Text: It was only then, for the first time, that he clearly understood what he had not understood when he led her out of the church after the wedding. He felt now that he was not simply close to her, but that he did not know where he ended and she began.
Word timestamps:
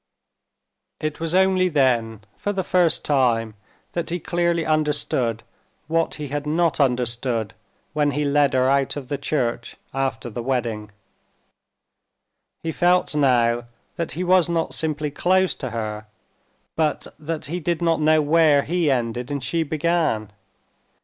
It 0.99 1.19
was 1.19 1.35
only 1.35 1.69
then, 1.69 2.21
for 2.35 2.51
the 2.51 2.63
first 2.63 3.05
time, 3.05 3.53
that 3.91 4.09
he 4.09 4.19
clearly 4.19 4.65
understood 4.65 5.43
what 5.85 6.15
he 6.15 6.29
had 6.29 6.47
not 6.47 6.79
understood 6.79 7.53
when 7.93 8.09
he 8.09 8.23
led 8.23 8.53
her 8.53 8.67
out 8.67 8.95
of 8.95 9.09
the 9.09 9.19
church 9.19 9.77
after 9.93 10.27
the 10.27 10.41
wedding. 10.41 10.89
He 12.63 12.71
felt 12.71 13.13
now 13.13 13.65
that 13.95 14.13
he 14.13 14.23
was 14.23 14.49
not 14.49 14.73
simply 14.73 15.11
close 15.11 15.53
to 15.53 15.69
her, 15.69 16.07
but 16.75 17.05
that 17.19 17.45
he 17.45 17.59
did 17.59 17.79
not 17.79 18.01
know 18.01 18.23
where 18.23 18.63
he 18.63 18.89
ended 18.89 19.29
and 19.29 19.43
she 19.43 19.61
began. 19.61 20.31